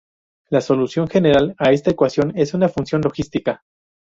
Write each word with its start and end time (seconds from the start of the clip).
La 0.49 0.61
solución 0.61 1.07
general 1.07 1.53
a 1.59 1.73
esta 1.73 1.91
ecuación 1.91 2.33
es 2.35 2.55
una 2.55 2.69
función 2.69 3.01
logística. 3.03 3.63